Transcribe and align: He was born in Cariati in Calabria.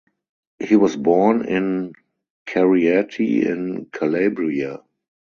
He 0.57 0.75
was 0.75 0.95
born 0.97 1.45
in 1.45 1.93
Cariati 2.47 3.45
in 3.47 3.85
Calabria. 3.91 4.79